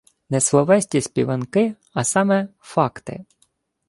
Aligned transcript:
Не 0.29 0.39
словесні 0.41 1.01
співанки, 1.01 1.75
а 1.93 2.03
саме– 2.03 2.47
факти 2.59 3.25